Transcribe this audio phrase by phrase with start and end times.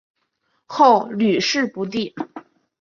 [0.65, 2.15] 后屡试不第。